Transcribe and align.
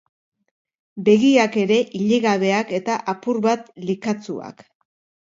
Begiak 1.09 1.57
ere 1.63 1.77
ilegabeak 1.99 2.73
eta 2.79 2.97
apur 3.15 3.41
bat 3.47 3.69
likatsuak. 3.91 4.65